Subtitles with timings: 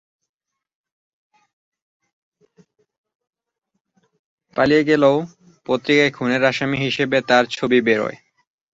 [4.55, 5.15] পালিয়ে গেলেও
[5.65, 8.17] পত্রিকায় খুনের আসামী হিসেবে তার ছবি বেরোয়।